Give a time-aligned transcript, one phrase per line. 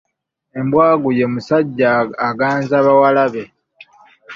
[0.59, 1.89] Embwagu ye musajja
[2.27, 3.43] aganza bawala be.